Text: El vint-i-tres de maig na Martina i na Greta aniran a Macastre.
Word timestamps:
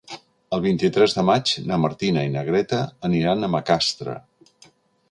El 0.55 0.61
vint-i-tres 0.63 1.13
de 1.17 1.25
maig 1.27 1.53
na 1.73 1.79
Martina 1.83 2.25
i 2.29 2.33
na 2.39 2.45
Greta 2.49 2.81
aniran 3.11 3.43
a 3.43 3.53
Macastre. 3.59 4.19